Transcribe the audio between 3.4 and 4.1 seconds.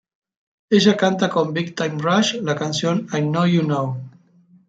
You Know.